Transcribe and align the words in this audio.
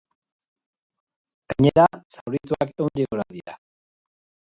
Gainera, 1.53 1.85
zaurituak 2.17 2.75
ehundik 2.75 3.15
gora 3.15 3.31
dira. 3.41 3.61